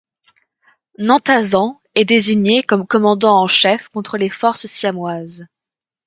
Nanthasen 0.97 1.77
est 1.93 2.05
désigné 2.05 2.63
comme 2.63 2.87
commandant 2.87 3.39
en 3.39 3.45
chef 3.45 3.87
contre 3.89 4.17
les 4.17 4.31
forces 4.31 4.65
siamoises. 4.65 5.45